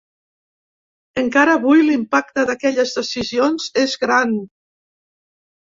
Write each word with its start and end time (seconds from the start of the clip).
Encara 1.23 1.57
avui, 1.59 1.83
l’impacte 1.89 2.45
d’aquelles 2.51 2.97
decisions 3.01 3.69
és 3.83 3.97
gran. 4.07 4.35